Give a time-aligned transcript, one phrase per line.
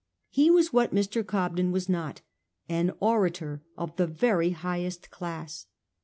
[0.31, 1.23] He was what Mr.
[1.23, 2.21] Cobden was not,
[2.67, 5.67] an orator of the very highest class.